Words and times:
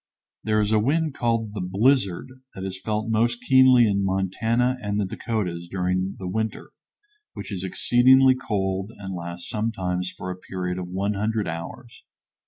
There 0.43 0.59
is 0.59 0.71
a 0.71 0.79
wind 0.79 1.13
called 1.13 1.53
the 1.53 1.61
"blizzard" 1.61 2.29
that 2.55 2.63
is 2.63 2.81
felt 2.81 3.07
most 3.07 3.39
keenly 3.43 3.85
in 3.85 4.03
Montana 4.03 4.77
and 4.81 4.99
the 4.99 5.05
Dakotas 5.05 5.67
during 5.69 6.15
the 6.17 6.27
winter, 6.27 6.71
which 7.33 7.51
is 7.51 7.63
exceedingly 7.63 8.33
cold 8.33 8.89
and 8.97 9.13
lasts 9.13 9.47
sometimes 9.47 10.09
for 10.09 10.31
a 10.31 10.35
period 10.39 10.79
of 10.79 10.87
100 10.87 11.47
hours. 11.47 12.01